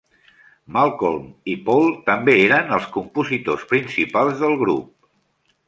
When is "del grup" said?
4.43-4.93